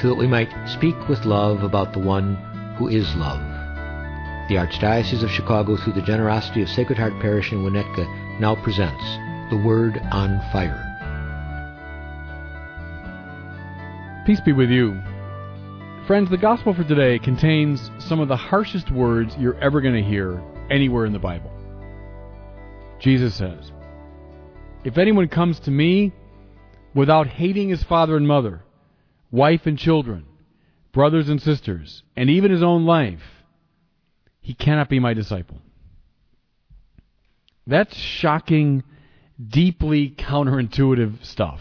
so 0.00 0.08
that 0.08 0.16
we 0.16 0.26
might 0.26 0.50
speak 0.68 0.96
with 1.08 1.24
love 1.24 1.62
about 1.62 1.92
the 1.92 1.98
one 1.98 2.36
who 2.78 2.88
is 2.88 3.14
love. 3.16 3.40
The 4.48 4.56
Archdiocese 4.56 5.22
of 5.22 5.30
Chicago, 5.30 5.76
through 5.76 5.92
the 5.94 6.02
generosity 6.02 6.62
of 6.62 6.68
Sacred 6.68 6.98
Heart 6.98 7.14
Parish 7.20 7.52
in 7.52 7.62
Winnetka, 7.62 8.40
now 8.40 8.54
presents 8.62 9.02
The 9.50 9.62
Word 9.64 9.98
on 10.10 10.40
Fire. 10.52 10.88
Peace 14.26 14.40
be 14.40 14.52
with 14.52 14.70
you. 14.70 15.00
Friends, 16.06 16.30
the 16.30 16.36
gospel 16.36 16.74
for 16.74 16.84
today 16.84 17.18
contains 17.18 17.90
some 17.98 18.20
of 18.20 18.28
the 18.28 18.36
harshest 18.36 18.90
words 18.90 19.36
you're 19.38 19.58
ever 19.60 19.80
going 19.80 19.94
to 19.94 20.08
hear 20.08 20.42
anywhere 20.70 21.06
in 21.06 21.12
the 21.12 21.18
Bible. 21.18 21.50
Jesus 22.98 23.34
says, 23.34 23.72
If 24.84 24.98
anyone 24.98 25.28
comes 25.28 25.60
to 25.60 25.70
me 25.70 26.12
without 26.94 27.26
hating 27.26 27.68
his 27.68 27.82
father 27.82 28.16
and 28.16 28.26
mother, 28.26 28.62
wife 29.32 29.62
and 29.66 29.78
children, 29.78 30.26
brothers 30.92 31.28
and 31.28 31.42
sisters, 31.42 32.04
and 32.14 32.30
even 32.30 32.52
his 32.52 32.62
own 32.62 32.84
life, 32.84 33.22
he 34.40 34.54
cannot 34.54 34.88
be 34.88 35.00
my 35.00 35.14
disciple. 35.14 35.58
That's 37.66 37.96
shocking, 37.96 38.84
deeply 39.44 40.10
counterintuitive 40.10 41.24
stuff. 41.24 41.60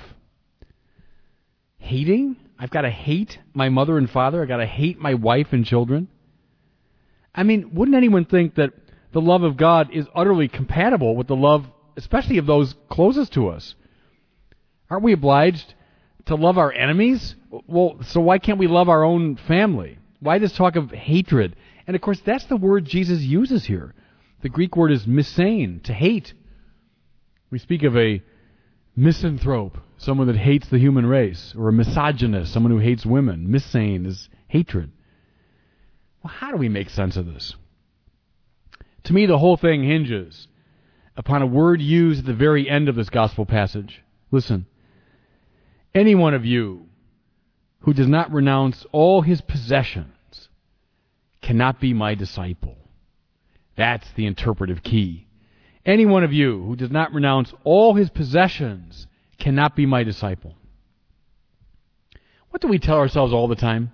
Hating? 1.78 2.36
I've 2.60 2.70
got 2.70 2.82
to 2.82 2.90
hate 2.90 3.40
my 3.54 3.70
mother 3.70 3.98
and 3.98 4.10
father. 4.10 4.42
I've 4.42 4.48
got 4.48 4.58
to 4.58 4.66
hate 4.66 5.00
my 5.00 5.16
wife 5.16 5.48
and 5.52 5.66
children. 5.66 6.08
I 7.34 7.44
mean, 7.44 7.74
wouldn't 7.74 7.96
anyone 7.96 8.26
think 8.26 8.56
that 8.56 8.72
the 9.14 9.22
love 9.22 9.44
of 9.44 9.58
God 9.58 9.90
is 9.92 10.06
utterly 10.14 10.48
compatible 10.48 11.16
with 11.16 11.28
the 11.28 11.36
love, 11.36 11.66
especially 11.98 12.38
of 12.38 12.46
those 12.46 12.76
closest 12.90 13.34
to 13.34 13.48
us? 13.48 13.76
Aren't 14.90 15.04
we 15.04 15.14
obliged 15.14 15.74
to 16.26 16.36
love 16.36 16.58
our 16.58 16.72
enemies? 16.72 17.36
Well, 17.68 17.98
so 18.04 18.22
why 18.22 18.40
can't 18.40 18.60
we 18.60 18.68
love 18.68 18.90
our 18.90 19.04
own 19.04 19.38
family? 19.48 19.98
Why 20.20 20.40
this 20.40 20.56
talk 20.56 20.76
of 20.76 20.92
hatred? 20.92 21.56
And 21.88 21.96
of 21.96 22.02
course, 22.02 22.22
that's 22.26 22.46
the 22.46 22.58
word 22.58 22.86
Jesus 22.86 23.22
uses 23.22 23.66
here. 23.66 23.94
The 24.42 24.50
Greek 24.50 24.76
word 24.76 24.92
is 24.92 25.06
misane, 25.06 25.84
to 25.84 25.94
hate. 25.94 26.34
We 27.50 27.60
speak 27.60 27.84
of 27.84 27.98
a 27.98 28.24
misanthrope, 28.96 29.78
someone 29.98 30.28
that 30.28 30.38
hates 30.38 30.70
the 30.70 30.80
human 30.80 31.06
race, 31.06 31.54
or 31.58 31.70
a 31.70 31.74
misogynist, 31.74 32.54
someone 32.54 32.72
who 32.72 32.80
hates 32.80 33.06
women. 33.06 33.48
Misane 33.48 34.06
is 34.06 34.30
hatred. 34.48 34.92
Well, 36.24 36.34
how 36.34 36.52
do 36.52 36.58
we 36.58 36.70
make 36.70 36.90
sense 36.90 37.18
of 37.18 37.26
this? 37.26 37.56
To 39.06 39.14
me, 39.14 39.26
the 39.26 39.40
whole 39.40 39.58
thing 39.58 39.84
hinges 39.84 40.48
upon 41.18 41.42
a 41.42 41.48
word 41.48 41.82
used 41.82 42.22
at 42.22 42.26
the 42.26 42.34
very 42.34 42.70
end 42.70 42.90
of 42.90 42.96
this 42.96 43.10
gospel 43.10 43.46
passage. 43.46 44.02
Listen. 44.32 44.66
Any 45.94 46.16
one 46.16 46.34
of 46.34 46.46
you 46.46 46.88
who 47.82 47.94
does 47.94 48.08
not 48.08 48.32
renounce 48.32 48.86
all 48.92 49.22
his 49.22 49.42
possessions 49.42 50.50
cannot 51.42 51.80
be 51.82 51.94
my 51.94 52.16
disciple. 52.16 52.78
That's 53.76 54.10
the 54.12 54.26
interpretive 54.26 54.84
key. 54.84 55.28
Any 55.86 56.06
one 56.06 56.24
of 56.24 56.32
you 56.32 56.64
who 56.64 56.76
does 56.76 56.92
not 56.92 57.14
renounce 57.14 57.54
all 57.64 57.96
his 57.96 58.10
possessions 58.10 59.08
cannot 59.40 59.76
be 59.76 59.86
my 59.86 60.04
disciple. 60.04 60.56
What 62.52 62.62
do 62.62 62.68
we 62.68 62.80
tell 62.80 62.98
ourselves 62.98 63.34
all 63.34 63.48
the 63.48 63.56
time? 63.56 63.92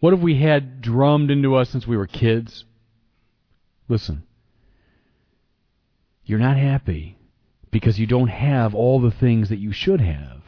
What 0.00 0.12
have 0.12 0.22
we 0.22 0.40
had 0.40 0.82
drummed 0.82 1.30
into 1.30 1.54
us 1.54 1.70
since 1.70 1.86
we 1.86 1.96
were 1.96 2.06
kids? 2.06 2.64
Listen. 3.88 4.24
You're 6.24 6.38
not 6.38 6.56
happy 6.56 7.16
because 7.70 7.98
you 7.98 8.06
don't 8.06 8.28
have 8.28 8.74
all 8.74 9.00
the 9.00 9.10
things 9.10 9.48
that 9.48 9.58
you 9.58 9.72
should 9.72 10.00
have. 10.00 10.41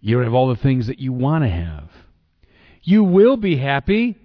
You 0.00 0.18
have 0.18 0.34
all 0.34 0.48
the 0.48 0.60
things 0.60 0.86
that 0.86 1.00
you 1.00 1.12
want 1.12 1.44
to 1.44 1.50
have. 1.50 1.90
You 2.82 3.04
will 3.04 3.36
be 3.36 3.56
happy 3.56 4.16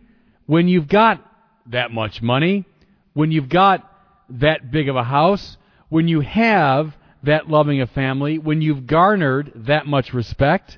when 0.46 0.68
you've 0.68 0.88
got 0.88 1.24
that 1.68 1.92
much 1.92 2.22
money, 2.22 2.66
when 3.14 3.32
you've 3.32 3.50
got 3.50 3.90
that 4.30 4.72
big 4.72 4.90
of 4.90 4.96
a 4.96 5.04
house, 5.04 5.58
when 5.90 6.08
you 6.08 6.22
have 6.22 6.94
that 7.24 7.50
loving 7.50 7.82
a 7.82 7.88
family, 7.88 8.38
when 8.38 8.62
you've 8.62 8.86
garnered 8.86 9.52
that 9.68 9.88
much 9.88 10.14
respect. 10.14 10.78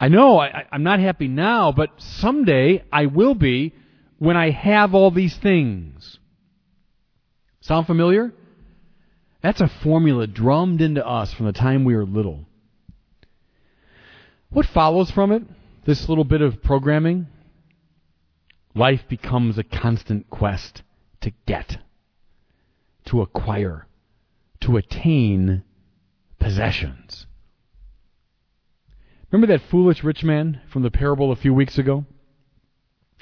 I 0.00 0.08
know 0.08 0.38
I, 0.38 0.66
I'm 0.70 0.82
not 0.82 1.00
happy 1.00 1.28
now, 1.28 1.72
but 1.72 1.90
someday 1.98 2.84
I 2.92 3.06
will 3.06 3.34
be 3.34 3.74
when 4.18 4.36
I 4.36 4.50
have 4.50 4.94
all 4.94 5.10
these 5.10 5.36
things. 5.36 6.18
Sound 7.60 7.86
familiar? 7.86 8.32
That's 9.42 9.60
a 9.60 9.70
formula 9.82 10.26
drummed 10.26 10.80
into 10.80 11.06
us 11.06 11.32
from 11.32 11.46
the 11.46 11.52
time 11.52 11.84
we 11.84 11.96
were 11.96 12.04
little. 12.04 12.47
What 14.50 14.66
follows 14.66 15.10
from 15.10 15.30
it? 15.32 15.42
This 15.84 16.08
little 16.08 16.24
bit 16.24 16.40
of 16.40 16.62
programming? 16.62 17.26
Life 18.74 19.02
becomes 19.08 19.58
a 19.58 19.64
constant 19.64 20.30
quest 20.30 20.82
to 21.20 21.32
get, 21.46 21.78
to 23.06 23.20
acquire, 23.20 23.86
to 24.60 24.76
attain 24.76 25.64
possessions. 26.38 27.26
Remember 29.30 29.52
that 29.52 29.68
foolish 29.68 30.02
rich 30.02 30.24
man 30.24 30.60
from 30.70 30.82
the 30.82 30.90
parable 30.90 31.32
a 31.32 31.36
few 31.36 31.52
weeks 31.52 31.76
ago? 31.76 32.06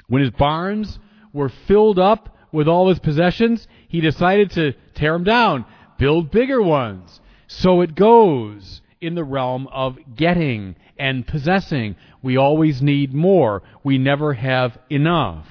When 0.07 0.21
his 0.21 0.31
barns 0.31 0.99
were 1.33 1.49
filled 1.49 1.99
up 1.99 2.37
with 2.53 2.67
all 2.67 2.87
his 2.87 2.99
possessions, 2.99 3.67
he 3.89 3.99
decided 3.99 4.51
to 4.51 4.73
tear 4.93 5.13
them 5.13 5.25
down, 5.25 5.65
build 5.97 6.31
bigger 6.31 6.61
ones. 6.61 7.19
So 7.47 7.81
it 7.81 7.95
goes 7.95 8.81
in 8.99 9.15
the 9.15 9.23
realm 9.23 9.67
of 9.67 9.97
getting 10.15 10.75
and 10.97 11.25
possessing. 11.25 11.95
We 12.21 12.37
always 12.37 12.81
need 12.81 13.13
more. 13.13 13.63
We 13.83 13.97
never 13.97 14.33
have 14.33 14.77
enough. 14.89 15.47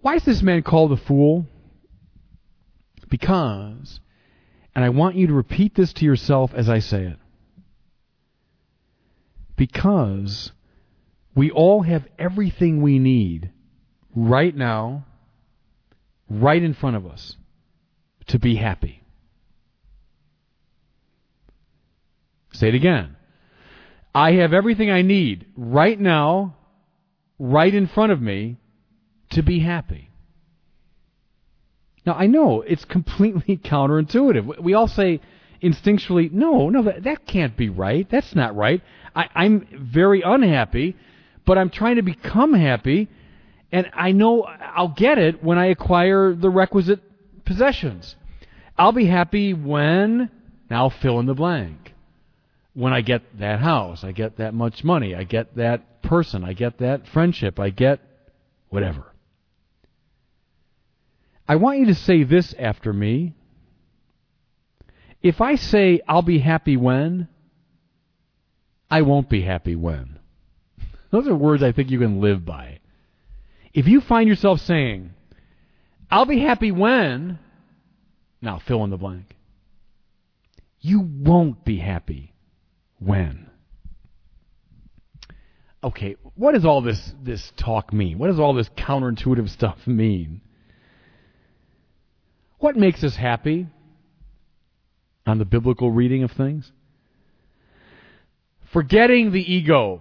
Why 0.00 0.16
is 0.16 0.24
this 0.24 0.42
man 0.42 0.62
called 0.62 0.92
a 0.92 0.96
fool? 0.96 1.46
Because, 3.08 4.00
and 4.74 4.84
I 4.84 4.88
want 4.88 5.16
you 5.16 5.28
to 5.28 5.32
repeat 5.32 5.74
this 5.74 5.92
to 5.94 6.04
yourself 6.04 6.52
as 6.54 6.68
I 6.68 6.80
say 6.80 7.04
it, 7.04 7.18
because 9.56 10.52
we 11.34 11.50
all 11.50 11.82
have 11.82 12.06
everything 12.18 12.82
we 12.82 12.98
need 12.98 13.50
right 14.16 14.54
now, 14.54 15.06
right 16.28 16.62
in 16.62 16.74
front 16.74 16.96
of 16.96 17.06
us, 17.06 17.36
to 18.26 18.38
be 18.38 18.56
happy. 18.56 19.03
Say 22.54 22.68
it 22.68 22.74
again. 22.74 23.16
I 24.14 24.32
have 24.34 24.52
everything 24.52 24.90
I 24.90 25.02
need 25.02 25.46
right 25.56 25.98
now, 25.98 26.56
right 27.38 27.74
in 27.74 27.88
front 27.88 28.12
of 28.12 28.22
me, 28.22 28.58
to 29.30 29.42
be 29.42 29.58
happy. 29.58 30.10
Now, 32.06 32.14
I 32.14 32.26
know 32.26 32.62
it's 32.62 32.84
completely 32.84 33.56
counterintuitive. 33.64 34.60
We 34.60 34.74
all 34.74 34.86
say 34.86 35.20
instinctually, 35.60 36.30
no, 36.30 36.68
no, 36.70 36.82
that, 36.82 37.02
that 37.02 37.26
can't 37.26 37.56
be 37.56 37.70
right. 37.70 38.08
That's 38.08 38.36
not 38.36 38.54
right. 38.54 38.82
I, 39.16 39.28
I'm 39.34 39.66
very 39.72 40.22
unhappy, 40.22 40.96
but 41.44 41.58
I'm 41.58 41.70
trying 41.70 41.96
to 41.96 42.02
become 42.02 42.54
happy, 42.54 43.08
and 43.72 43.90
I 43.94 44.12
know 44.12 44.42
I'll 44.42 44.94
get 44.96 45.18
it 45.18 45.42
when 45.42 45.58
I 45.58 45.66
acquire 45.66 46.34
the 46.34 46.50
requisite 46.50 47.00
possessions. 47.44 48.14
I'll 48.78 48.92
be 48.92 49.06
happy 49.06 49.54
when, 49.54 50.30
now 50.70 50.88
fill 50.88 51.18
in 51.18 51.26
the 51.26 51.34
blank 51.34 51.93
when 52.74 52.92
I 52.92 53.00
get 53.00 53.22
that 53.38 53.60
house, 53.60 54.02
I 54.04 54.12
get 54.12 54.38
that 54.38 54.52
much 54.52 54.84
money, 54.84 55.14
I 55.14 55.22
get 55.22 55.56
that 55.56 56.02
person, 56.02 56.44
I 56.44 56.52
get 56.52 56.78
that 56.78 57.06
friendship, 57.08 57.58
I 57.58 57.70
get 57.70 58.00
whatever. 58.68 59.12
I 61.48 61.56
want 61.56 61.78
you 61.78 61.86
to 61.86 61.94
say 61.94 62.24
this 62.24 62.54
after 62.58 62.92
me. 62.92 63.34
If 65.22 65.40
I 65.40 65.54
say 65.54 66.00
I'll 66.06 66.22
be 66.22 66.40
happy 66.40 66.76
when, 66.76 67.28
I 68.90 69.02
won't 69.02 69.30
be 69.30 69.42
happy 69.42 69.76
when. 69.76 70.18
Those 71.10 71.28
are 71.28 71.34
words 71.34 71.62
I 71.62 71.72
think 71.72 71.90
you 71.90 72.00
can 72.00 72.20
live 72.20 72.44
by. 72.44 72.80
If 73.72 73.86
you 73.86 74.00
find 74.00 74.28
yourself 74.28 74.60
saying, 74.60 75.10
I'll 76.10 76.26
be 76.26 76.40
happy 76.40 76.72
when, 76.72 77.38
now 78.42 78.58
fill 78.58 78.84
in 78.84 78.90
the 78.90 78.96
blank, 78.96 79.36
you 80.80 81.00
won't 81.00 81.64
be 81.64 81.78
happy 81.78 82.33
when. 83.04 83.44
okay, 85.84 86.16
what 86.34 86.52
does 86.52 86.64
all 86.64 86.80
this 86.80 87.12
this 87.22 87.52
talk 87.56 87.92
mean? 87.92 88.18
What 88.18 88.28
does 88.28 88.40
all 88.40 88.54
this 88.54 88.70
counterintuitive 88.70 89.50
stuff 89.50 89.86
mean? 89.86 90.40
What 92.58 92.76
makes 92.76 93.04
us 93.04 93.14
happy 93.14 93.66
on 95.26 95.38
the 95.38 95.44
biblical 95.44 95.90
reading 95.90 96.22
of 96.22 96.32
things? 96.32 96.72
Forgetting 98.72 99.30
the 99.32 99.52
ego 99.52 100.00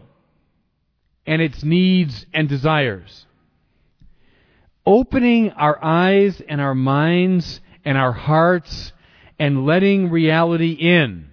and 1.25 1.41
its 1.41 1.63
needs 1.63 2.25
and 2.33 2.47
desires. 2.47 3.25
Opening 4.85 5.51
our 5.51 5.77
eyes 5.83 6.41
and 6.47 6.59
our 6.61 6.75
minds 6.75 7.59
and 7.85 7.97
our 7.97 8.13
hearts 8.13 8.93
and 9.37 9.65
letting 9.65 10.09
reality 10.09 10.71
in. 10.71 11.29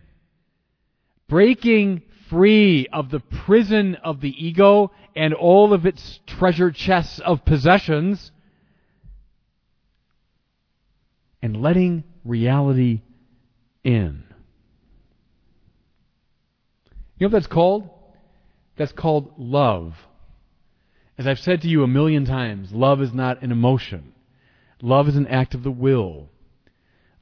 Breaking 1.31 2.03
free 2.29 2.88
of 2.93 3.11
the 3.11 3.21
prison 3.21 3.94
of 3.94 4.21
the 4.21 4.35
ego 4.44 4.91
and 5.15 5.32
all 5.32 5.73
of 5.73 5.87
its 5.87 6.19
treasure 6.27 6.73
chests 6.73 7.21
of 7.21 7.44
possessions 7.44 8.32
and 11.41 11.62
letting 11.62 12.03
reality 12.25 13.03
in. 13.85 14.25
You 17.17 17.27
know 17.27 17.29
what 17.29 17.33
that's 17.33 17.47
called? 17.47 17.91
That's 18.76 18.93
called 18.93 19.35
love. 19.38 19.94
As 21.17 21.29
I've 21.29 21.38
said 21.38 21.62
to 21.62 21.69
you 21.69 21.85
a 21.85 21.88
million 21.88 22.25
times, 22.25 22.73
love 22.73 23.00
is 23.00 23.12
not 23.12 23.41
an 23.43 23.53
emotion. 23.53 24.15
Love 24.83 25.06
is 25.06 25.17
an 25.17 25.29
act 25.29 25.55
of 25.55 25.62
the 25.62 25.71
will. 25.71 26.29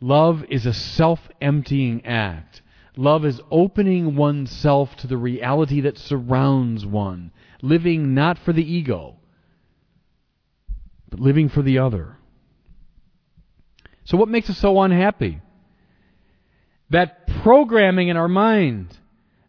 Love 0.01 0.45
is 0.49 0.65
a 0.65 0.73
self 0.73 1.29
emptying 1.43 2.07
act. 2.07 2.63
Love 2.99 3.25
is 3.25 3.41
opening 3.49 4.17
oneself 4.17 4.97
to 4.97 5.07
the 5.07 5.17
reality 5.17 5.83
that 5.83 5.97
surrounds 5.97 6.85
one, 6.85 7.31
living 7.63 8.13
not 8.13 8.37
for 8.37 8.53
the 8.53 8.75
ego, 8.75 9.15
but 11.09 11.21
living 11.21 11.49
for 11.49 11.63
the 11.63 11.79
other. 11.79 12.17
So, 14.03 14.17
what 14.17 14.29
makes 14.29 14.51
us 14.51 14.59
so 14.59 14.81
unhappy? 14.81 15.41
That 16.91 17.29
programming 17.45 18.09
in 18.09 18.17
our 18.17 18.27
mind 18.27 18.89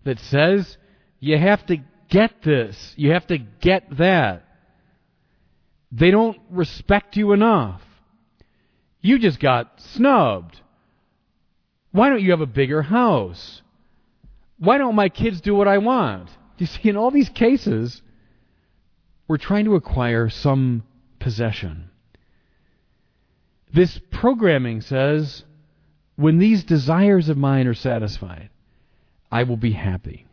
that 0.04 0.20
says 0.20 0.78
you 1.20 1.36
have 1.36 1.66
to 1.66 1.78
get 2.08 2.44
this, 2.44 2.94
you 2.98 3.14
have 3.14 3.26
to 3.28 3.40
get 3.40 3.98
that. 3.98 4.46
They 5.92 6.12
don't 6.12 6.38
respect 6.52 7.18
you 7.18 7.32
enough. 7.32 7.82
You 9.02 9.18
just 9.18 9.40
got 9.40 9.82
snubbed. 9.82 10.62
Why 11.92 12.10
don't 12.10 12.22
you 12.22 12.32
have 12.32 12.42
a 12.42 12.46
bigger 12.46 12.82
house? 12.82 13.62
Why 14.58 14.78
don't 14.78 14.96
my 14.96 15.10
kids 15.10 15.42
do 15.42 15.56
what 15.56 15.68
I 15.68 15.78
want? 15.78 16.30
You 16.58 16.66
see, 16.66 16.90
in 16.90 16.98
all 16.98 17.12
these 17.12 17.30
cases, 17.30 18.02
we're 19.28 19.38
trying 19.38 19.66
to 19.66 19.76
acquire 19.76 20.30
some 20.30 20.84
possession. 21.20 21.90
This 23.74 24.00
programming 24.12 24.82
says, 24.82 25.44
when 26.16 26.38
these 26.38 26.64
desires 26.64 27.30
of 27.30 27.38
mine 27.38 27.68
are 27.68 27.74
satisfied, 27.74 28.50
I 29.32 29.44
will 29.44 29.58
be 29.58 29.72
happy. 29.72 30.26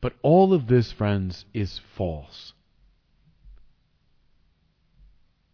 But 0.00 0.14
all 0.22 0.52
of 0.52 0.66
this, 0.66 0.90
friends, 0.90 1.44
is 1.54 1.80
false. 1.96 2.54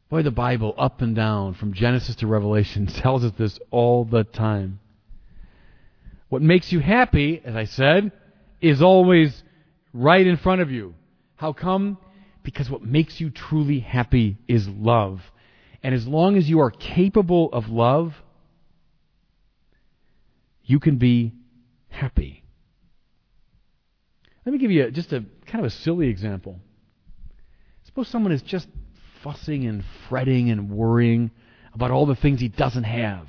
Boy, 0.08 0.22
the 0.22 0.30
Bible, 0.30 0.74
up 0.78 1.02
and 1.02 1.14
down, 1.14 1.54
from 1.54 1.74
Genesis 1.74 2.16
to 2.16 2.26
Revelation, 2.26 2.86
tells 3.02 3.24
us 3.24 3.32
this 3.36 3.58
all 3.70 4.04
the 4.04 4.24
time. 4.24 4.80
What 6.30 6.42
makes 6.42 6.72
you 6.72 6.80
happy, 6.80 7.42
as 7.44 7.54
I 7.54 7.64
said, 7.64 8.12
is 8.60 8.82
always 8.82 9.42
right 9.92 10.26
in 10.26 10.36
front 10.36 10.62
of 10.62 10.70
you. 10.70 10.94
How 11.36 11.52
come? 11.52 11.98
Because 12.42 12.70
what 12.70 12.82
makes 12.82 13.20
you 13.20 13.30
truly 13.30 13.80
happy 13.80 14.38
is 14.48 14.66
love. 14.68 15.20
And 15.82 15.94
as 15.94 16.06
long 16.06 16.36
as 16.36 16.48
you 16.48 16.60
are 16.60 16.70
capable 16.70 17.50
of 17.52 17.68
love, 17.68 18.14
you 20.64 20.80
can 20.80 20.96
be 20.96 21.34
happy. 21.88 22.44
Let 24.44 24.52
me 24.52 24.58
give 24.58 24.70
you 24.70 24.90
just 24.90 25.12
a 25.12 25.24
kind 25.46 25.64
of 25.64 25.66
a 25.66 25.70
silly 25.70 26.08
example. 26.08 26.58
Suppose 27.84 28.08
someone 28.08 28.32
is 28.32 28.42
just 28.42 28.68
fussing 29.22 29.66
and 29.66 29.84
fretting 30.08 30.50
and 30.50 30.70
worrying 30.70 31.30
about 31.74 31.90
all 31.90 32.06
the 32.06 32.16
things 32.16 32.40
he 32.40 32.48
doesn't 32.48 32.84
have, 32.84 33.28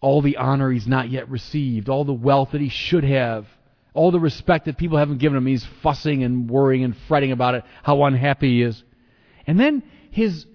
all 0.00 0.20
the 0.20 0.36
honor 0.36 0.70
he's 0.70 0.86
not 0.86 1.10
yet 1.10 1.28
received, 1.28 1.88
all 1.88 2.04
the 2.04 2.12
wealth 2.12 2.50
that 2.52 2.60
he 2.60 2.68
should 2.68 3.04
have, 3.04 3.46
all 3.94 4.10
the 4.10 4.20
respect 4.20 4.64
that 4.64 4.76
people 4.76 4.98
haven't 4.98 5.18
given 5.18 5.36
him. 5.36 5.46
He's 5.46 5.66
fussing 5.82 6.22
and 6.22 6.48
worrying 6.48 6.84
and 6.84 6.96
fretting 7.08 7.32
about 7.32 7.54
it, 7.54 7.64
how 7.82 8.02
unhappy 8.04 8.56
he 8.56 8.62
is. 8.62 8.82
And 9.46 9.58
then 9.58 9.82
his 10.10 10.46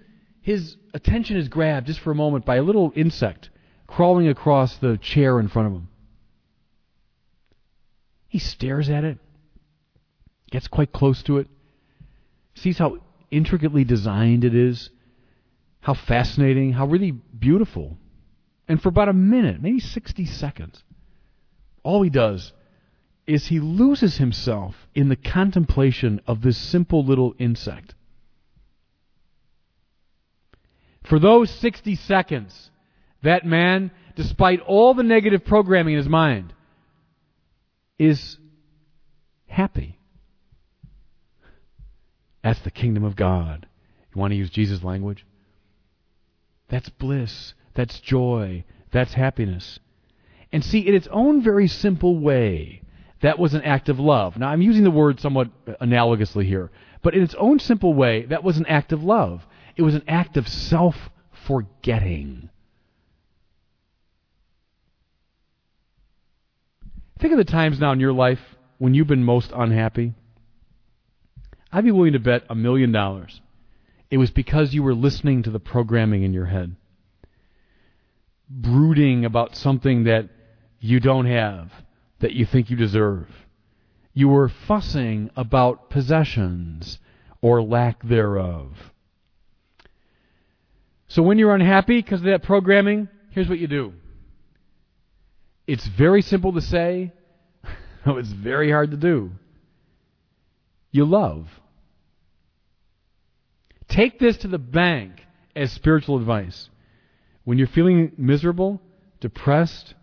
his 0.41 0.77
attention 0.93 1.35
is 1.35 1.49
grabbed 1.49 1.87
just 1.87 1.99
for 1.99 2.11
a 2.11 2.15
moment 2.15 2.45
by 2.45 2.55
a 2.55 2.63
little 2.63 2.93
insect 2.95 3.49
crawling 3.85 4.27
across 4.27 4.77
the 4.77 4.97
chair 4.97 5.39
in 5.39 5.47
front 5.47 5.67
of 5.67 5.73
him. 5.73 5.87
He 8.27 8.39
stares 8.39 8.89
at 8.89 9.03
it, 9.03 9.17
gets 10.51 10.67
quite 10.67 10.91
close 10.91 11.23
to 11.23 11.37
it, 11.37 11.47
sees 12.55 12.77
how 12.77 12.99
intricately 13.31 13.83
designed 13.83 14.43
it 14.43 14.55
is, 14.55 14.89
how 15.81 15.93
fascinating, 15.93 16.73
how 16.73 16.85
really 16.85 17.11
beautiful. 17.11 17.97
And 18.67 18.81
for 18.81 18.89
about 18.89 19.09
a 19.09 19.13
minute, 19.13 19.61
maybe 19.61 19.79
60 19.79 20.25
seconds, 20.25 20.83
all 21.83 22.01
he 22.01 22.09
does 22.09 22.53
is 23.25 23.47
he 23.47 23.59
loses 23.59 24.17
himself 24.17 24.75
in 24.95 25.09
the 25.09 25.15
contemplation 25.15 26.21
of 26.27 26.41
this 26.41 26.57
simple 26.57 27.05
little 27.05 27.35
insect. 27.37 27.93
For 31.03 31.19
those 31.19 31.49
60 31.49 31.95
seconds, 31.95 32.69
that 33.23 33.45
man, 33.45 33.91
despite 34.15 34.61
all 34.61 34.93
the 34.93 35.03
negative 35.03 35.45
programming 35.45 35.93
in 35.93 35.99
his 35.99 36.09
mind, 36.09 36.53
is 37.97 38.37
happy. 39.47 39.96
That's 42.47 42.61
the 42.61 42.71
kingdom 42.71 43.03
of 43.03 43.17
God. 43.17 43.67
You 44.15 44.21
want 44.21 44.31
to 44.31 44.37
use 44.37 44.49
Jesus' 44.49 44.81
language? 44.81 45.25
That's 46.69 46.87
bliss. 46.87 47.53
That's 47.73 47.99
joy. 47.99 48.63
That's 48.89 49.15
happiness. 49.15 49.79
And 50.53 50.63
see, 50.63 50.79
in 50.79 50.95
its 50.95 51.09
own 51.11 51.41
very 51.41 51.67
simple 51.67 52.17
way, 52.17 52.83
that 53.19 53.37
was 53.37 53.53
an 53.53 53.63
act 53.63 53.89
of 53.89 53.99
love. 53.99 54.37
Now, 54.37 54.47
I'm 54.47 54.61
using 54.61 54.85
the 54.85 54.91
word 54.91 55.19
somewhat 55.19 55.49
analogously 55.81 56.45
here, 56.45 56.71
but 57.01 57.13
in 57.13 57.21
its 57.21 57.35
own 57.35 57.59
simple 57.59 57.93
way, 57.93 58.23
that 58.27 58.45
was 58.45 58.57
an 58.57 58.65
act 58.67 58.93
of 58.93 59.03
love. 59.03 59.45
It 59.75 59.81
was 59.81 59.95
an 59.95 60.05
act 60.07 60.37
of 60.37 60.47
self 60.47 60.95
forgetting. 61.45 62.49
Think 67.19 67.33
of 67.33 67.39
the 67.39 67.43
times 67.43 67.77
now 67.77 67.91
in 67.91 67.99
your 67.99 68.13
life 68.13 68.39
when 68.77 68.93
you've 68.93 69.07
been 69.07 69.25
most 69.25 69.51
unhappy. 69.53 70.13
I'd 71.77 71.83
be 71.83 71.91
willing 71.91 72.13
to 72.13 72.19
bet 72.19 72.41
a 72.49 72.55
million 72.55 72.91
dollars. 72.91 73.39
It 74.09 74.17
was 74.17 74.31
because 74.31 74.73
you 74.73 74.81
were 74.81 74.95
listening 74.95 75.43
to 75.43 75.51
the 75.51 75.59
programming 75.59 76.23
in 76.23 76.33
your 76.33 76.47
head, 76.47 76.75
brooding 78.49 79.25
about 79.25 79.55
something 79.55 80.05
that 80.05 80.27
you 80.79 80.99
don't 80.99 81.27
have, 81.27 81.71
that 82.17 82.33
you 82.33 82.47
think 82.47 82.71
you 82.71 82.77
deserve. 82.77 83.27
You 84.11 84.27
were 84.29 84.49
fussing 84.49 85.29
about 85.35 85.91
possessions 85.91 86.97
or 87.43 87.61
lack 87.61 88.01
thereof. 88.01 88.71
So 91.09 91.21
when 91.21 91.37
you're 91.37 91.53
unhappy 91.53 92.01
because 92.01 92.21
of 92.21 92.25
that 92.25 92.41
programming, 92.41 93.07
here's 93.29 93.49
what 93.49 93.59
you 93.59 93.67
do. 93.67 93.93
It's 95.67 95.85
very 95.85 96.23
simple 96.23 96.53
to 96.53 96.61
say, 96.61 97.13
it's 98.07 98.31
very 98.31 98.71
hard 98.71 98.89
to 98.89 98.97
do. 98.97 99.29
You 100.89 101.05
love. 101.05 101.47
Take 103.87 104.19
this 104.19 104.37
to 104.37 104.47
the 104.47 104.57
bank 104.57 105.25
as 105.55 105.71
spiritual 105.71 106.17
advice. 106.17 106.69
When 107.43 107.57
you're 107.57 107.67
feeling 107.67 108.11
miserable, 108.17 108.81
depressed, 109.19 109.93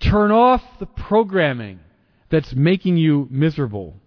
turn 0.00 0.30
off 0.30 0.62
the 0.78 0.86
programming 0.86 1.80
that's 2.30 2.54
making 2.54 2.96
you 2.96 3.28
miserable 3.30 4.00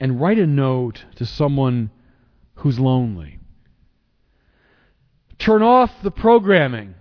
and 0.00 0.20
write 0.20 0.38
a 0.38 0.46
note 0.46 1.04
to 1.16 1.24
someone 1.24 1.90
who's 2.56 2.78
lonely. 2.78 3.38
Turn 5.38 5.62
off 5.62 5.90
the 6.02 6.10
programming. 6.10 6.94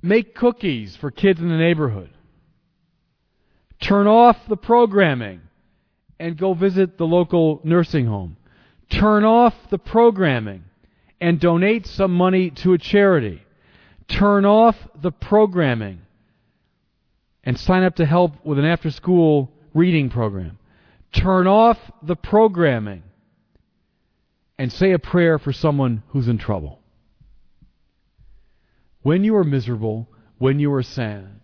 Make 0.00 0.34
cookies 0.34 0.96
for 0.96 1.10
kids 1.10 1.40
in 1.40 1.48
the 1.48 1.56
neighborhood. 1.56 2.10
Turn 3.80 4.06
off 4.06 4.36
the 4.48 4.56
programming 4.56 5.40
and 6.22 6.38
go 6.38 6.54
visit 6.54 6.98
the 6.98 7.04
local 7.04 7.60
nursing 7.64 8.06
home. 8.06 8.36
Turn 8.88 9.24
off 9.24 9.54
the 9.70 9.78
programming 9.78 10.62
and 11.20 11.40
donate 11.40 11.84
some 11.84 12.14
money 12.14 12.50
to 12.50 12.74
a 12.74 12.78
charity. 12.78 13.42
Turn 14.06 14.44
off 14.44 14.76
the 14.94 15.10
programming 15.10 15.98
and 17.42 17.58
sign 17.58 17.82
up 17.82 17.96
to 17.96 18.06
help 18.06 18.44
with 18.44 18.60
an 18.60 18.64
after 18.64 18.88
school 18.92 19.50
reading 19.74 20.10
program. 20.10 20.58
Turn 21.12 21.48
off 21.48 21.78
the 22.04 22.14
programming 22.14 23.02
and 24.58 24.72
say 24.72 24.92
a 24.92 25.00
prayer 25.00 25.40
for 25.40 25.52
someone 25.52 26.04
who's 26.10 26.28
in 26.28 26.38
trouble. 26.38 26.78
When 29.02 29.24
you 29.24 29.34
are 29.34 29.44
miserable, 29.44 30.06
when 30.38 30.60
you 30.60 30.72
are 30.72 30.84
sad, 30.84 31.40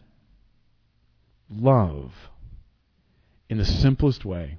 love 1.51 2.13
in 3.49 3.59
the 3.59 3.65
simplest 3.65 4.25
way. 4.25 4.59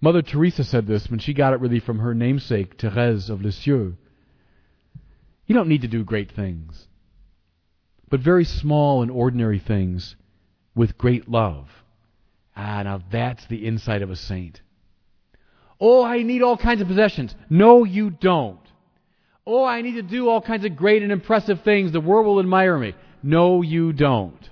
Mother 0.00 0.22
Teresa 0.22 0.64
said 0.64 0.86
this 0.86 1.10
when 1.10 1.18
she 1.18 1.34
got 1.34 1.52
it 1.52 1.60
really 1.60 1.80
from 1.80 1.98
her 1.98 2.14
namesake, 2.14 2.78
Therese 2.78 3.28
of 3.28 3.42
Lisieux. 3.42 3.94
You 5.46 5.54
don't 5.54 5.68
need 5.68 5.82
to 5.82 5.88
do 5.88 6.04
great 6.04 6.32
things, 6.32 6.86
but 8.08 8.20
very 8.20 8.44
small 8.44 9.02
and 9.02 9.10
ordinary 9.10 9.58
things 9.58 10.16
with 10.74 10.96
great 10.96 11.28
love. 11.28 11.68
Ah, 12.56 12.82
now 12.82 13.02
that's 13.10 13.46
the 13.46 13.66
insight 13.66 14.02
of 14.02 14.10
a 14.10 14.16
saint. 14.16 14.60
Oh, 15.80 16.04
I 16.04 16.22
need 16.22 16.42
all 16.42 16.56
kinds 16.56 16.80
of 16.80 16.88
possessions. 16.88 17.34
No, 17.48 17.84
you 17.84 18.10
don't. 18.10 18.60
Oh, 19.46 19.64
I 19.64 19.82
need 19.82 19.94
to 19.94 20.02
do 20.02 20.28
all 20.28 20.40
kinds 20.40 20.64
of 20.64 20.76
great 20.76 21.02
and 21.02 21.10
impressive 21.10 21.62
things. 21.62 21.92
The 21.92 22.00
world 22.00 22.26
will 22.26 22.40
admire 22.40 22.78
me. 22.78 22.94
No, 23.22 23.62
you 23.62 23.92
don't. 23.92 24.48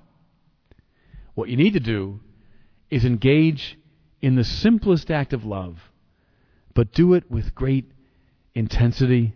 What 1.34 1.48
you 1.48 1.56
need 1.56 1.74
to 1.74 1.80
do 1.80 2.20
is 2.90 3.04
engage 3.04 3.78
in 4.20 4.34
the 4.34 4.44
simplest 4.44 5.10
act 5.10 5.32
of 5.32 5.44
love, 5.44 5.90
but 6.74 6.92
do 6.92 7.14
it 7.14 7.30
with 7.30 7.54
great 7.54 7.90
intensity 8.54 9.34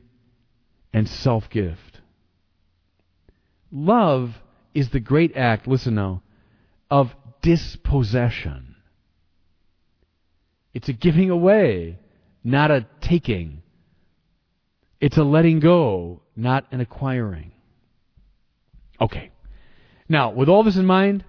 and 0.92 1.08
self 1.08 1.48
gift. 1.50 2.00
Love 3.70 4.34
is 4.74 4.90
the 4.90 5.00
great 5.00 5.36
act, 5.36 5.66
listen 5.66 5.94
now, 5.94 6.22
of 6.90 7.14
dispossession. 7.40 8.76
It's 10.74 10.88
a 10.88 10.92
giving 10.92 11.30
away, 11.30 11.98
not 12.42 12.70
a 12.70 12.86
taking. 13.00 13.62
It's 15.00 15.16
a 15.16 15.24
letting 15.24 15.60
go, 15.60 16.22
not 16.36 16.66
an 16.70 16.80
acquiring. 16.80 17.52
Okay. 19.00 19.30
Now, 20.08 20.30
with 20.30 20.48
all 20.48 20.62
this 20.62 20.76
in 20.76 20.86
mind, 20.86 21.24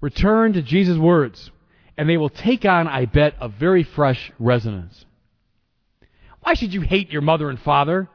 return 0.00 0.52
to 0.54 0.62
Jesus' 0.62 0.98
words, 0.98 1.50
and 1.96 2.08
they 2.08 2.16
will 2.16 2.28
take 2.28 2.64
on, 2.64 2.86
I 2.88 3.06
bet, 3.06 3.34
a 3.40 3.48
very 3.48 3.82
fresh 3.82 4.32
resonance. 4.38 5.04
Why 6.40 6.54
should 6.54 6.74
you 6.74 6.82
hate 6.82 7.10
your 7.10 7.22
mother 7.22 7.48
and 7.48 7.58
father? 7.58 8.08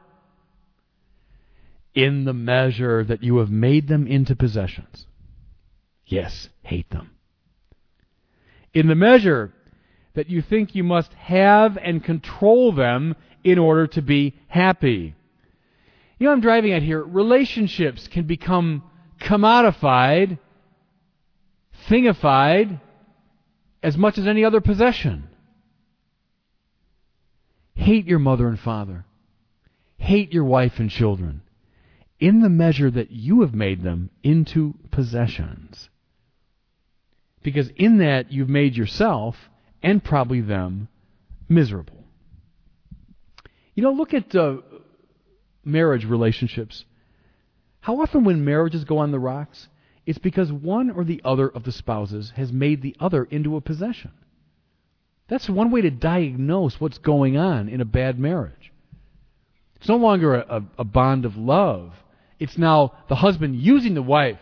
In 1.94 2.24
the 2.24 2.32
measure 2.32 3.04
that 3.04 3.22
you 3.22 3.38
have 3.38 3.50
made 3.50 3.88
them 3.88 4.06
into 4.06 4.34
possessions. 4.34 5.06
Yes, 6.06 6.48
hate 6.62 6.88
them. 6.90 7.10
In 8.72 8.86
the 8.86 8.94
measure 8.94 9.52
that 10.14 10.30
you 10.30 10.42
think 10.42 10.74
you 10.74 10.84
must 10.84 11.12
have 11.14 11.76
and 11.76 12.04
control 12.04 12.72
them 12.72 13.16
in 13.44 13.58
order 13.58 13.86
to 13.88 14.02
be 14.02 14.34
happy. 14.48 15.14
You 16.18 16.26
know 16.26 16.32
I'm 16.32 16.40
driving 16.40 16.72
at 16.72 16.82
here? 16.82 17.02
Relationships 17.02 18.08
can 18.08 18.24
become 18.24 18.84
commodified, 19.20 20.38
thingified, 21.88 22.80
as 23.82 23.96
much 23.96 24.18
as 24.18 24.26
any 24.26 24.44
other 24.44 24.60
possession. 24.60 25.28
Hate 27.74 28.06
your 28.06 28.18
mother 28.18 28.48
and 28.48 28.58
father. 28.58 29.04
Hate 29.96 30.32
your 30.32 30.44
wife 30.44 30.78
and 30.78 30.90
children 30.90 31.42
in 32.20 32.40
the 32.40 32.48
measure 32.48 32.90
that 32.90 33.10
you 33.10 33.40
have 33.40 33.54
made 33.54 33.82
them 33.82 34.10
into 34.22 34.74
possessions. 34.92 35.88
Because 37.42 37.68
in 37.76 37.98
that 37.98 38.30
you've 38.30 38.48
made 38.48 38.76
yourself 38.76 39.36
and 39.82 40.04
probably 40.04 40.40
them 40.40 40.86
miserable. 41.48 42.04
You 43.74 43.82
know, 43.82 43.90
look 43.90 44.14
at 44.14 44.34
uh, 44.34 44.58
marriage 45.64 46.04
relationships. 46.04 46.84
How 47.80 48.00
often, 48.00 48.22
when 48.22 48.44
marriages 48.44 48.84
go 48.84 48.98
on 48.98 49.10
the 49.10 49.18
rocks, 49.18 49.66
it's 50.06 50.18
because 50.18 50.52
one 50.52 50.90
or 50.90 51.04
the 51.04 51.20
other 51.24 51.48
of 51.48 51.64
the 51.64 51.72
spouses 51.72 52.32
has 52.36 52.52
made 52.52 52.82
the 52.82 52.96
other 52.98 53.24
into 53.24 53.56
a 53.56 53.60
possession. 53.60 54.10
That's 55.28 55.48
one 55.48 55.70
way 55.70 55.80
to 55.82 55.90
diagnose 55.90 56.80
what's 56.80 56.98
going 56.98 57.36
on 57.36 57.68
in 57.68 57.80
a 57.80 57.86
bad 57.86 58.18
marriage. 58.18 58.72
It's 59.76 59.88
no 59.88 59.96
longer 59.96 60.34
a, 60.36 60.56
a, 60.56 60.62
a 60.80 60.84
bond 60.84 61.24
of 61.24 61.36
love. 61.36 61.92
It's 62.38 62.58
now 62.58 62.92
the 63.08 63.14
husband 63.14 63.56
using 63.56 63.94
the 63.94 64.02
wife, 64.02 64.40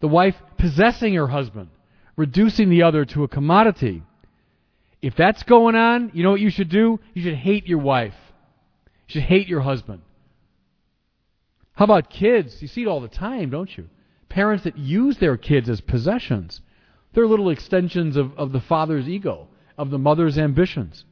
the 0.00 0.08
wife 0.08 0.36
possessing 0.58 1.14
her 1.14 1.26
husband, 1.26 1.68
reducing 2.16 2.68
the 2.68 2.82
other 2.82 3.04
to 3.06 3.24
a 3.24 3.28
commodity. 3.28 4.02
If 5.00 5.16
that's 5.16 5.42
going 5.42 5.74
on, 5.74 6.10
you 6.14 6.22
know 6.22 6.32
what 6.32 6.40
you 6.40 6.50
should 6.50 6.68
do? 6.68 7.00
You 7.14 7.22
should 7.22 7.34
hate 7.34 7.66
your 7.66 7.78
wife. 7.78 8.14
You 9.08 9.14
should 9.14 9.22
hate 9.22 9.48
your 9.48 9.62
husband. 9.62 10.02
How 11.72 11.84
about 11.84 12.10
kids? 12.10 12.60
You 12.60 12.68
see 12.68 12.82
it 12.82 12.88
all 12.88 13.00
the 13.00 13.08
time, 13.08 13.48
don't 13.50 13.74
you? 13.76 13.88
Parents 14.30 14.64
that 14.64 14.78
use 14.78 15.18
their 15.18 15.36
kids 15.36 15.68
as 15.68 15.82
possessions. 15.82 16.62
They're 17.12 17.26
little 17.26 17.50
extensions 17.50 18.16
of, 18.16 18.32
of 18.38 18.52
the 18.52 18.60
father's 18.60 19.08
ego, 19.08 19.48
of 19.76 19.90
the 19.90 19.98
mother's 19.98 20.38
ambitions. 20.38 21.04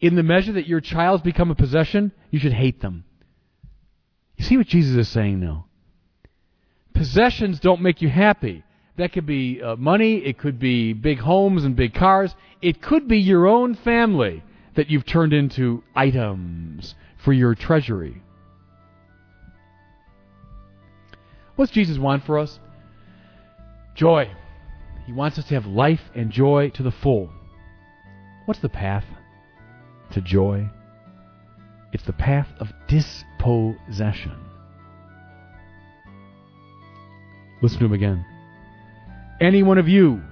In 0.00 0.16
the 0.16 0.22
measure 0.22 0.52
that 0.54 0.66
your 0.66 0.80
child's 0.80 1.22
become 1.22 1.50
a 1.50 1.54
possession, 1.54 2.10
you 2.30 2.40
should 2.40 2.54
hate 2.54 2.80
them. 2.80 3.04
You 4.36 4.44
see 4.44 4.56
what 4.56 4.66
Jesus 4.66 4.96
is 4.96 5.08
saying 5.08 5.38
now? 5.38 5.66
Possessions 6.94 7.60
don't 7.60 7.82
make 7.82 8.02
you 8.02 8.08
happy. 8.08 8.64
That 8.96 9.12
could 9.12 9.26
be 9.26 9.62
uh, 9.62 9.76
money, 9.76 10.16
it 10.16 10.38
could 10.38 10.58
be 10.58 10.92
big 10.92 11.18
homes 11.18 11.64
and 11.64 11.76
big 11.76 11.94
cars, 11.94 12.34
it 12.60 12.82
could 12.82 13.06
be 13.06 13.18
your 13.18 13.46
own 13.46 13.74
family 13.74 14.42
that 14.74 14.90
you've 14.90 15.06
turned 15.06 15.32
into 15.32 15.82
items 15.94 16.94
for 17.22 17.32
your 17.32 17.54
treasury. 17.54 18.22
What's 21.56 21.72
Jesus 21.72 21.98
want 21.98 22.24
for 22.24 22.38
us? 22.38 22.58
Joy. 23.94 24.30
He 25.06 25.12
wants 25.12 25.38
us 25.38 25.44
to 25.46 25.54
have 25.54 25.66
life 25.66 26.00
and 26.14 26.30
joy 26.30 26.70
to 26.70 26.82
the 26.82 26.90
full. 26.90 27.30
What's 28.46 28.60
the 28.60 28.68
path 28.68 29.04
to 30.12 30.20
joy? 30.20 30.68
It's 31.92 32.04
the 32.04 32.12
path 32.12 32.48
of 32.58 32.68
dispossession. 32.88 34.36
Listen 37.60 37.78
to 37.80 37.84
him 37.84 37.92
again. 37.92 38.24
Any 39.40 39.62
one 39.62 39.78
of 39.78 39.88
you 39.88 40.22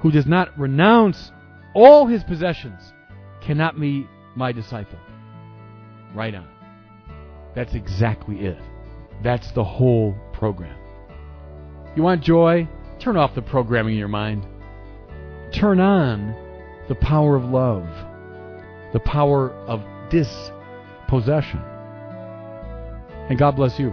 who 0.00 0.10
does 0.10 0.26
not 0.26 0.58
renounce 0.58 1.30
all 1.74 2.06
his 2.06 2.24
possessions 2.24 2.92
cannot 3.42 3.78
be 3.78 4.06
my 4.34 4.52
disciple. 4.52 4.98
Right 6.14 6.34
on. 6.34 6.48
That's 7.54 7.74
exactly 7.74 8.40
it. 8.40 8.58
That's 9.22 9.50
the 9.52 9.64
whole 9.64 10.16
program. 10.36 10.76
You 11.96 12.02
want 12.02 12.22
joy? 12.22 12.68
Turn 12.98 13.16
off 13.16 13.34
the 13.34 13.42
programming 13.42 13.94
in 13.94 13.98
your 13.98 14.08
mind. 14.08 14.46
Turn 15.52 15.80
on 15.80 16.34
the 16.88 16.94
power 16.94 17.36
of 17.36 17.44
love, 17.44 17.86
the 18.92 19.00
power 19.00 19.50
of 19.66 19.82
dispossession. 20.10 21.60
And 23.28 23.38
God 23.38 23.56
bless 23.56 23.78
you. 23.78 23.92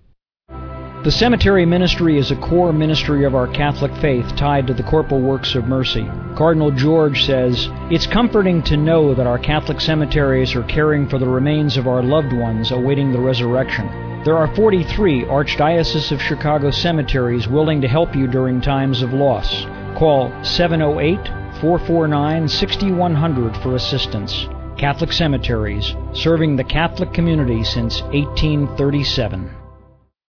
The 1.03 1.11
cemetery 1.11 1.65
ministry 1.65 2.19
is 2.19 2.29
a 2.29 2.35
core 2.35 2.71
ministry 2.71 3.23
of 3.23 3.33
our 3.33 3.47
Catholic 3.47 3.91
faith 3.95 4.35
tied 4.35 4.67
to 4.67 4.75
the 4.75 4.83
corporal 4.83 5.19
works 5.19 5.55
of 5.55 5.65
mercy. 5.65 6.07
Cardinal 6.35 6.69
George 6.69 7.25
says, 7.25 7.69
It's 7.89 8.05
comforting 8.05 8.61
to 8.61 8.77
know 8.77 9.15
that 9.15 9.25
our 9.25 9.39
Catholic 9.39 9.81
cemeteries 9.81 10.53
are 10.53 10.61
caring 10.61 11.09
for 11.09 11.17
the 11.17 11.27
remains 11.27 11.75
of 11.75 11.87
our 11.87 12.03
loved 12.03 12.33
ones 12.33 12.69
awaiting 12.69 13.11
the 13.11 13.19
resurrection. 13.19 13.87
There 14.23 14.37
are 14.37 14.55
43 14.55 15.23
Archdiocese 15.23 16.11
of 16.11 16.21
Chicago 16.21 16.69
cemeteries 16.69 17.47
willing 17.47 17.81
to 17.81 17.87
help 17.87 18.15
you 18.15 18.27
during 18.27 18.61
times 18.61 19.01
of 19.01 19.11
loss. 19.11 19.65
Call 19.97 20.31
708 20.43 21.17
449 21.61 22.47
6100 22.47 23.57
for 23.57 23.75
assistance. 23.75 24.47
Catholic 24.77 25.11
Cemeteries, 25.11 25.95
serving 26.13 26.55
the 26.55 26.63
Catholic 26.63 27.11
community 27.11 27.63
since 27.63 28.03
1837. 28.03 29.60